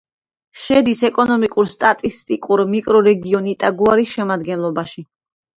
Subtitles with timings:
[0.61, 5.07] შედის ეკონომიკურ-სტატისტიკურ მიკრორეგიონ იტაგუარის შემადგენლობაში.